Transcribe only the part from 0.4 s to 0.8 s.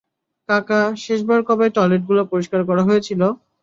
কাকা,